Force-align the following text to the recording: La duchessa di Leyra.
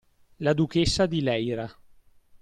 La 0.39 0.53
duchessa 0.55 1.05
di 1.05 1.21
Leyra. 1.21 1.71